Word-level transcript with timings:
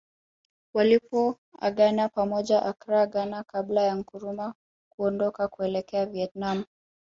Walipoagana 0.73 2.09
pamoja 2.09 2.63
Accra 2.65 3.07
Ghana 3.07 3.43
kabla 3.43 3.81
ya 3.81 3.95
Nkrumah 3.95 4.53
kuondoka 4.95 5.47
kuelekea 5.47 6.05
Vietnam 6.05 6.63